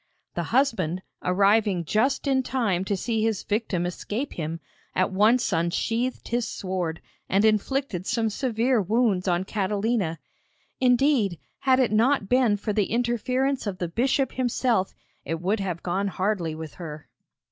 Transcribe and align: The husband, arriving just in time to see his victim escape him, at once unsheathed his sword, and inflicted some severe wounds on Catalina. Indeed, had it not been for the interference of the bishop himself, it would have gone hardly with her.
The 0.33 0.45
husband, 0.45 1.03
arriving 1.21 1.85
just 1.85 2.25
in 2.25 2.41
time 2.41 2.83
to 2.85 2.97
see 2.97 3.21
his 3.21 3.43
victim 3.43 3.85
escape 3.85 4.33
him, 4.33 4.59
at 4.95 5.11
once 5.11 5.53
unsheathed 5.53 6.29
his 6.29 6.47
sword, 6.47 7.03
and 7.29 7.45
inflicted 7.45 8.07
some 8.07 8.31
severe 8.31 8.81
wounds 8.81 9.27
on 9.27 9.43
Catalina. 9.43 10.17
Indeed, 10.79 11.37
had 11.59 11.79
it 11.79 11.91
not 11.91 12.27
been 12.29 12.57
for 12.57 12.73
the 12.73 12.85
interference 12.85 13.67
of 13.67 13.77
the 13.77 13.87
bishop 13.89 14.31
himself, 14.31 14.95
it 15.23 15.39
would 15.39 15.59
have 15.59 15.83
gone 15.83 16.07
hardly 16.07 16.55
with 16.55 16.73
her. 16.81 17.07